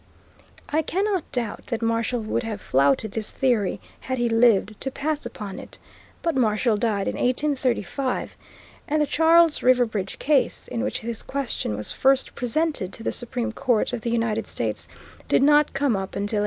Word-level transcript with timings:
I 0.69 0.81
cannot 0.81 1.31
doubt 1.31 1.67
that 1.67 1.83
Marshall 1.83 2.21
would 2.21 2.41
have 2.41 2.59
flouted 2.59 3.11
this 3.11 3.29
theory 3.29 3.79
had 3.99 4.17
he 4.17 4.29
lived 4.29 4.81
to 4.81 4.89
pass 4.89 5.27
upon 5.27 5.59
it, 5.59 5.77
but 6.23 6.35
Marshall 6.35 6.75
died 6.77 7.07
in 7.07 7.13
1835, 7.13 8.35
and 8.87 8.99
the 8.99 9.05
Charles 9.05 9.61
River 9.61 9.85
Bridge 9.85 10.17
Case, 10.17 10.67
in 10.67 10.81
which 10.81 11.01
this 11.01 11.21
question 11.21 11.77
was 11.77 11.91
first 11.91 12.33
presented 12.33 12.91
to 12.93 13.03
the 13.03 13.11
Supreme 13.11 13.51
Court 13.51 13.93
of 13.93 14.01
the 14.01 14.09
United 14.09 14.47
States, 14.47 14.87
did 15.27 15.43
not 15.43 15.71
come 15.73 15.95
up 15.95 16.15
until 16.15 16.37
1837. 16.37 16.39